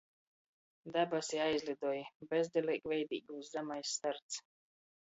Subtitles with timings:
[0.95, 1.93] Dabasi aizlidoj.
[2.33, 4.43] Bezdeleigveideigūs zamais starts.